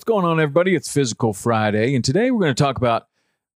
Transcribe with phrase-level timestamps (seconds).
[0.00, 0.74] What's going on, everybody?
[0.74, 3.06] It's Physical Friday, and today we're going to talk about a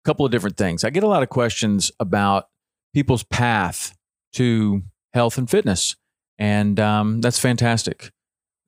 [0.04, 0.84] couple of different things.
[0.84, 2.50] I get a lot of questions about
[2.92, 3.96] people's path
[4.34, 4.82] to
[5.14, 5.96] health and fitness,
[6.38, 8.12] and um, that's fantastic.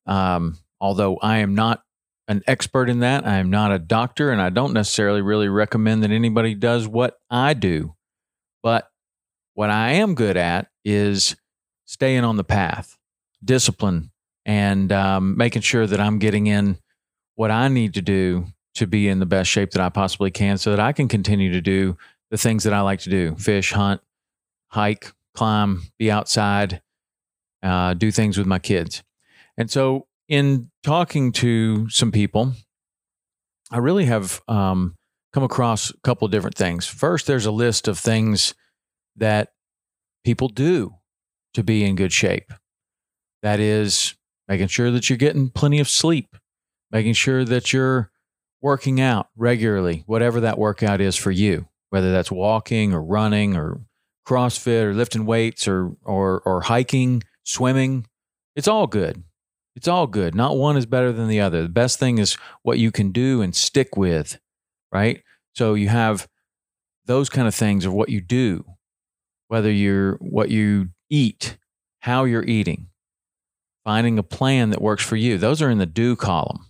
[0.06, 1.82] Um, although I am not
[2.28, 6.02] an expert in that, I am not a doctor, and I don't necessarily really recommend
[6.02, 7.94] that anybody does what I do.
[8.62, 8.88] But
[9.52, 11.36] what I am good at is
[11.84, 12.97] staying on the path,
[13.44, 14.12] discipline,
[14.47, 16.78] and um, making sure that I'm getting in
[17.37, 20.59] what I need to do to be in the best shape that I possibly can
[20.59, 21.97] so that I can continue to do
[22.31, 24.01] the things that I like to do fish, hunt,
[24.69, 26.83] hike, climb, be outside,
[27.62, 29.03] uh, do things with my kids.
[29.56, 32.53] And so, in talking to some people,
[33.71, 34.97] I really have um,
[35.33, 36.87] come across a couple of different things.
[36.87, 38.55] First, there's a list of things
[39.17, 39.53] that
[40.25, 40.95] people do
[41.55, 42.53] to be in good shape.
[43.43, 44.15] That is
[44.48, 46.37] making sure that you're getting plenty of sleep,
[46.91, 48.10] making sure that you're
[48.60, 53.80] working out regularly, whatever that workout is for you, whether that's walking or running or
[54.26, 58.06] CrossFit or lifting weights or or or hiking, swimming.
[58.54, 59.22] It's all good.
[59.76, 60.34] It's all good.
[60.34, 61.62] Not one is better than the other.
[61.62, 64.38] The best thing is what you can do and stick with,
[64.91, 65.22] right?
[65.54, 66.26] So you have
[67.04, 68.64] those kind of things of what you do,
[69.48, 71.58] whether you're what you eat,
[72.00, 72.88] how you're eating,
[73.84, 75.38] finding a plan that works for you.
[75.38, 76.66] Those are in the do column.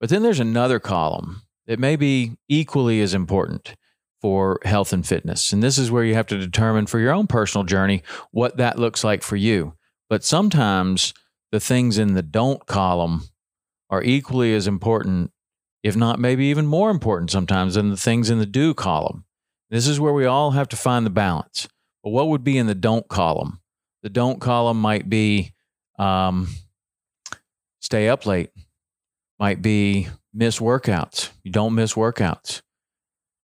[0.00, 3.74] But then there's another column that may be equally as important
[4.20, 5.52] for health and fitness.
[5.52, 8.78] And this is where you have to determine for your own personal journey what that
[8.78, 9.74] looks like for you.
[10.08, 11.14] But sometimes
[11.52, 13.28] the things in the don't column
[13.90, 15.30] are equally as important,
[15.82, 19.24] if not maybe even more important sometimes than the things in the do column.
[19.70, 21.68] This is where we all have to find the balance.
[22.02, 23.60] But what would be in the don't column?
[24.02, 25.52] The don't column might be
[25.98, 26.48] um,
[27.80, 28.50] stay up late,
[29.38, 31.30] might be miss workouts.
[31.42, 32.62] You don't miss workouts.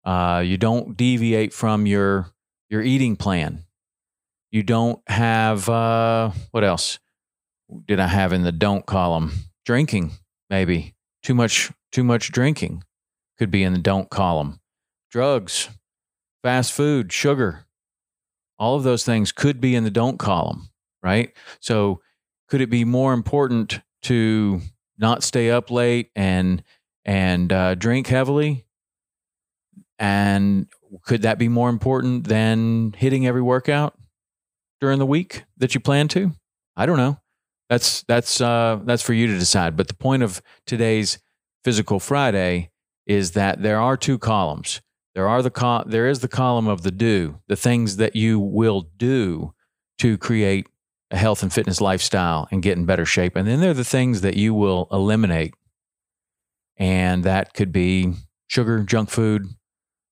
[0.04, 2.28] Uh, you don't deviate from your
[2.70, 3.64] your eating plan.
[4.52, 7.00] You don't have uh, what else
[7.88, 9.32] did I have in the don't column?
[9.66, 10.12] Drinking,
[10.50, 12.84] maybe too much too much drinking
[13.38, 14.60] could be in the don't column.
[15.12, 15.70] Drugs,
[16.44, 17.66] fast food, sugar,
[18.60, 20.70] all of those things could be in the don't column,
[21.02, 21.32] right?
[21.60, 22.02] So,
[22.50, 24.62] could it be more important to
[24.98, 26.64] not stay up late and
[27.06, 28.66] and uh, drink heavily?
[30.00, 30.68] And
[31.04, 33.98] could that be more important than hitting every workout
[34.82, 36.32] during the week that you plan to?
[36.76, 37.20] I don't know.
[37.70, 39.76] That's that's uh, that's for you to decide.
[39.78, 41.20] But the point of today's
[41.64, 42.70] physical friday
[43.06, 44.82] is that there are two columns.
[45.16, 48.40] There are the col- there is the column of the do the things that you
[48.40, 49.54] will do
[50.00, 50.68] to create
[51.12, 53.36] a health and fitness lifestyle and get in better shape.
[53.36, 55.54] And then there are the things that you will eliminate.
[56.78, 58.14] And that could be
[58.48, 59.48] sugar, junk food,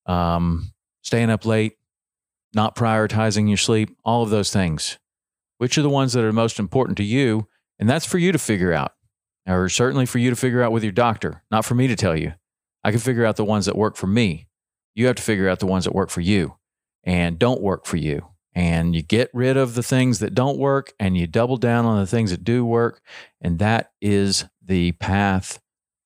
[0.06, 0.72] um,
[1.02, 1.78] staying up late,
[2.54, 4.98] not prioritizing your sleep, all of those things.
[5.58, 7.48] Which are the ones that are most important to you?
[7.80, 8.94] And that's for you to figure out,
[9.48, 12.16] or certainly for you to figure out with your doctor, not for me to tell
[12.16, 12.34] you.
[12.84, 14.48] I can figure out the ones that work for me.
[14.96, 16.58] You have to figure out the ones that work for you
[17.04, 20.94] and don't work for you and you get rid of the things that don't work
[21.00, 23.02] and you double down on the things that do work.
[23.40, 25.60] And that is the path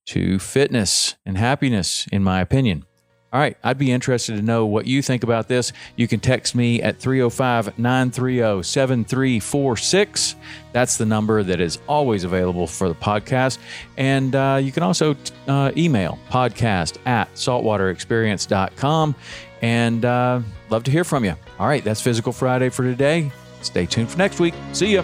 [0.08, 2.86] to fitness and happiness, in my opinion.
[3.34, 5.74] All right, I'd be interested to know what you think about this.
[5.98, 10.36] You can text me at 305 930 7346.
[10.72, 13.58] That's the number that is always available for the podcast.
[13.98, 15.18] And uh, you can also
[15.48, 19.16] uh, email podcast at saltwaterexperience.com.
[19.62, 21.36] And uh, love to hear from you.
[21.60, 23.32] All right, that's Physical Friday for today.
[23.62, 24.54] Stay tuned for next week.
[24.72, 25.04] See ya.